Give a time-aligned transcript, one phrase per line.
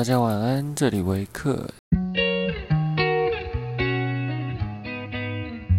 [0.00, 1.68] 大家晚安，这里维克。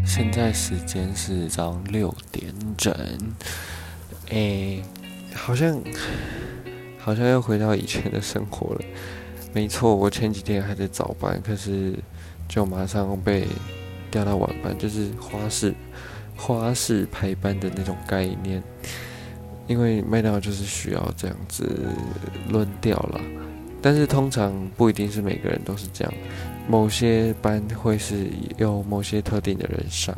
[0.05, 2.95] 现在时间是早上六点整，
[4.29, 4.83] 诶，
[5.33, 5.75] 好像
[6.99, 8.81] 好像又回到以前的生活了。
[9.53, 11.97] 没错，我前几天还在早班，可是
[12.47, 13.47] 就马上被
[14.11, 15.73] 调到晚班，就是花式
[16.37, 18.61] 花式排班的那种概念。
[19.65, 21.87] 因为麦当就是需要这样子
[22.49, 23.19] 轮调了，
[23.81, 26.13] 但是通常不一定是每个人都是这样，
[26.67, 30.15] 某些班会是有某些特定的人上，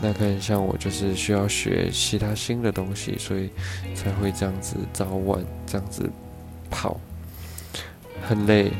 [0.00, 3.50] 那可能像我就是需要学其他新的东西，所以
[3.94, 6.08] 才会这样子早晚这样子
[6.70, 6.98] 跑，
[8.26, 8.72] 很累，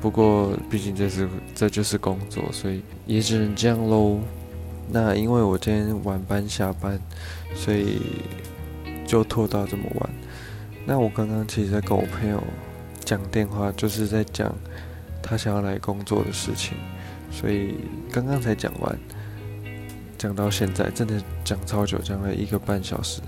[0.00, 4.18] 不过毕竟这是这就是工作，所以也只能这样喽。
[4.90, 6.98] 那因为我今天晚班下班，
[7.54, 8.00] 所以。
[9.08, 10.10] 就拖到这么晚。
[10.84, 12.44] 那我刚刚其实在跟我朋友
[13.08, 14.54] 讲电话，就是在讲
[15.22, 16.76] 他想要来工作的事情，
[17.30, 17.76] 所以
[18.12, 18.98] 刚刚才讲完，
[20.18, 23.22] 讲到现在真的讲超久，讲了一个半小时。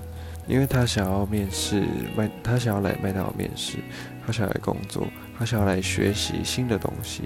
[0.46, 3.78] 因为他想要面试麦，他想要来麦当劳面试，
[4.26, 5.06] 他想要来工作，
[5.38, 7.22] 他想要来学习新的东西。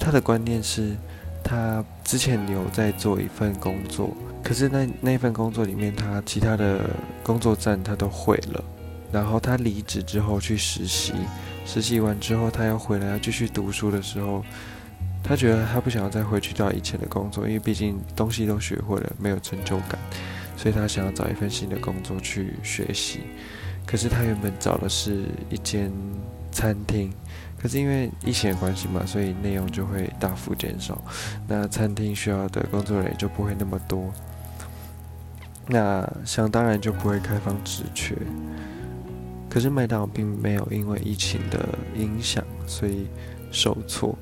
[0.00, 0.96] 他的观念是，
[1.44, 4.16] 他之前有在做一份工作。
[4.42, 6.88] 可是那那份工作里面，他其他的
[7.22, 8.64] 工作站他都会了。
[9.12, 11.12] 然后他离职之后去实习，
[11.64, 14.44] 实习完之后他要回来要继续读书的时候，
[15.22, 19.98] 他觉得他不想要再回去到以前的工作，因为毕竟东西都学会了，没有成就感，
[20.56, 23.20] 所以他想要找一份新的工作去学习。
[23.86, 25.90] 可是他原本找的是一间
[26.50, 27.12] 餐厅，
[27.60, 31.02] 可是因为疫情的关系嘛，所以内容就会大幅减少，
[31.48, 34.12] 那餐厅需要的工作人员就不会那么多。
[35.66, 38.16] 那想当然就不会开放职缺，
[39.52, 43.06] 可是麦当劳并没有因为疫情的影响，所以
[43.50, 44.16] 受挫，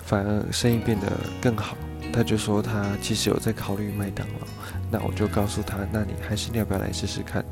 [0.00, 1.06] 反而生意变得
[1.40, 1.76] 更好。
[2.12, 4.46] 他就说他其实有在考虑麦当劳，
[4.90, 7.44] 那我就告诉他，那你还是要不要来试试看？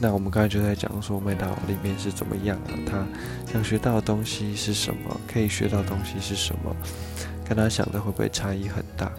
[0.00, 2.74] 那我们刚才就在讲说麦当劳里面是怎么样啊？
[2.84, 3.06] 他
[3.52, 5.20] 想学到的东西是什么？
[5.32, 6.74] 可以学到的东西是什么？
[7.48, 9.12] 跟他想的会不会差异很大？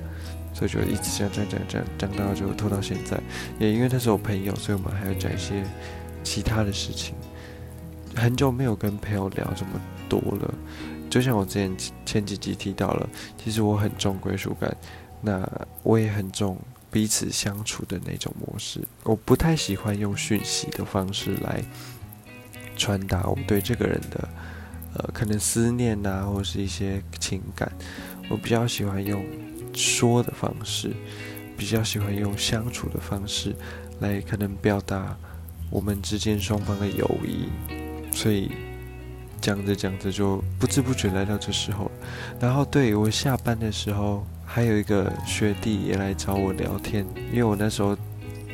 [0.54, 3.18] 所以就一直讲讲讲讲讲到就拖到现在，
[3.58, 5.64] 也因为他是我朋友，所以我们还要讲一些
[6.24, 7.16] 其他的事情。
[8.18, 9.80] 很久没有跟朋友聊这么
[10.10, 10.54] 多了，
[11.10, 13.10] 就像我之前前几集提到了，
[13.44, 14.76] 其实我很重归属感，
[15.22, 15.48] 那
[15.84, 16.58] 我也很重
[16.92, 18.82] 彼此相处的那种模式。
[19.04, 21.64] 我不太喜欢用讯息的方式来
[22.76, 24.30] 传达我们对这个人的
[24.96, 27.72] 呃可能思念呐、啊，或是一些情感，
[28.30, 29.24] 我比较喜欢用。
[29.74, 30.92] 说的方式
[31.56, 33.56] 比较喜欢用相处的方式
[34.00, 35.16] 来可能表达
[35.70, 37.48] 我们之间双方的友谊，
[38.18, 38.50] 所以
[39.40, 41.92] 讲着讲着就不知不觉来到这时候。
[42.40, 47.96] 然后对我下班的时候，还有一个学弟也来找我聊天，因为我那时候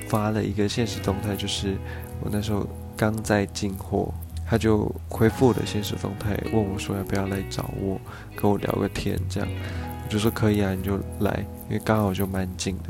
[0.09, 1.78] 发了一个现实动态，就是
[2.19, 4.13] 我那时候刚在进货，
[4.46, 7.97] 他就回复我的现实动态，问我说要不要来找我，
[8.35, 10.09] 跟我聊个天这样我。
[10.09, 12.90] 就说可以啊，你就来，因为刚好就蛮近的。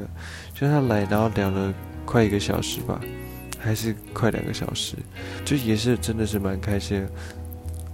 [0.55, 1.71] 就他来，然后聊了
[2.03, 2.99] 快一个小时吧，
[3.63, 4.97] 还是快两个小时，
[5.45, 7.05] 就也是真的是蛮开心。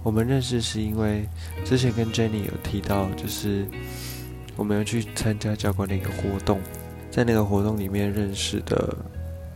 [0.02, 1.24] 我们认识是因为
[1.64, 3.66] 之前跟 Jenny 有提到，就是
[4.56, 6.60] 我们要去参加教官的一个活动，
[7.10, 8.96] 在那个活动里面认识的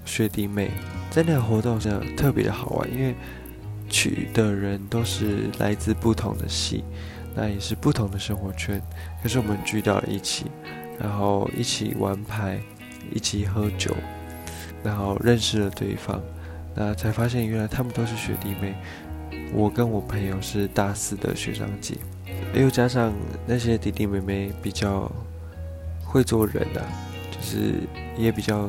[0.04, 0.70] 学弟妹，
[1.10, 3.14] 在那个活动上特别的好玩，因为
[3.88, 6.84] 去的人都是来自不同的系。
[7.36, 8.80] 那也是不同的生活圈，
[9.20, 10.44] 可是我们聚到了一起，
[11.00, 12.60] 然后一起玩牌，
[13.12, 13.92] 一起喝酒，
[14.84, 16.22] 然后认识了对方，
[16.74, 18.74] 那才发现原来他们都是学弟妹，
[19.52, 21.96] 我跟我朋友是大四的学长姐，
[22.54, 23.12] 又加上
[23.46, 25.10] 那些弟弟妹妹比较
[26.04, 26.84] 会做人啊，
[27.30, 27.74] 就是
[28.18, 28.68] 也比较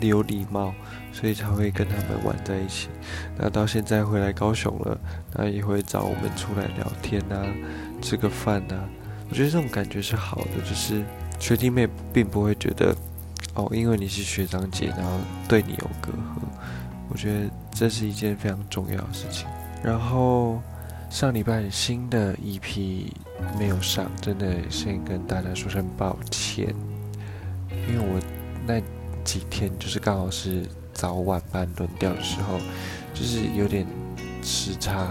[0.00, 0.72] 有礼貌，
[1.12, 2.88] 所以才会跟他们玩在一起。
[3.36, 4.98] 那到现在回来高雄了，
[5.34, 7.44] 那也会找我们出来聊天啊。
[8.02, 8.88] 吃个饭、啊，
[9.28, 11.02] 我觉得这种感觉是好的，就是
[11.40, 12.94] 学弟妹并不会觉得
[13.56, 15.10] 哦，因为你是学长姐，然后
[15.48, 16.42] 对你有隔阂。
[17.08, 19.46] 我觉得这是一件非常重要的事情。
[19.82, 20.60] 然后
[21.10, 23.12] 上礼拜新的 EP
[23.58, 26.74] 没有上，真的先跟大家说声抱歉，
[27.88, 28.20] 因为我
[28.66, 28.80] 那
[29.24, 32.58] 几天就是刚好是早晚班轮调的时候，
[33.12, 33.86] 就是有点
[34.42, 35.08] 时差，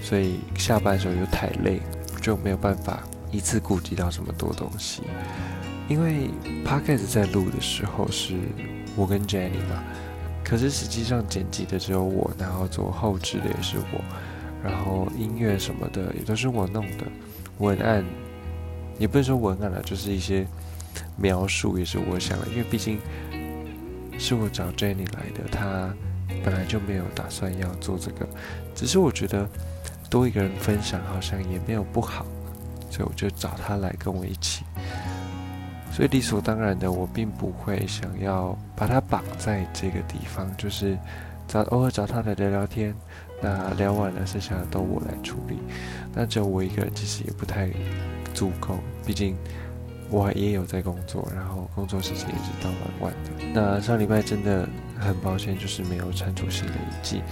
[0.00, 1.80] 所以下班的时候又太累。
[2.20, 2.98] 就没有办法
[3.30, 5.02] 一次顾及到这么多东西，
[5.88, 6.30] 因为
[6.64, 8.34] Podcast 在录的时候是
[8.94, 9.82] 我跟 Jenny 嘛，
[10.44, 14.00] 可是实际上剪辑的只有我，然后做后制的也是我，
[14.62, 17.06] 然后音乐什么的也都是我弄的，
[17.58, 18.04] 文案
[18.98, 20.46] 也不是说文案了，就是一些
[21.16, 22.98] 描述也是我想的，因为毕竟
[24.18, 25.90] 是我找 Jenny 来的，她
[26.44, 28.28] 本来就没有打算要做这个，
[28.74, 29.48] 只是我觉得
[30.10, 32.26] 多一个人分享好像也没有不好，
[32.90, 34.64] 所以我就找她来跟我一起。
[35.98, 40.96] 所以理所当然的，我并不会想要把他绑在这个地方，就是
[41.48, 42.94] 找偶尔找他来聊聊天。
[43.42, 45.58] 那聊完了，剩下的都我来处理。
[46.14, 47.68] 那只有我一个人，其实也不太
[48.32, 49.36] 足够，毕竟
[50.08, 53.44] 我也有在工作，然后工作时间也是到晚晚的。
[53.52, 54.68] 那上礼拜真的
[55.00, 57.22] 很抱歉，就是没有产出新的一季。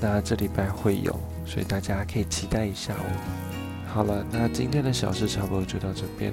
[0.00, 3.55] 那这礼拜会有，所以大家可以期待一下哦。
[3.96, 6.30] 好了，那今天的小事差不多就到这边。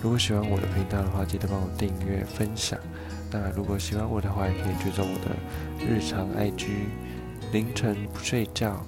[0.00, 2.78] 如果喜欢我的频道的话，记得帮我订阅、分享。
[3.32, 5.34] 那如果喜欢我的话，也可以追踪我的
[5.84, 6.68] 日常 IG。
[7.50, 8.86] 凌晨不睡觉，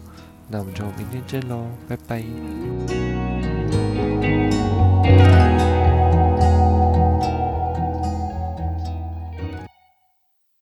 [0.48, 3.31] 那我们就明天见喽，拜拜。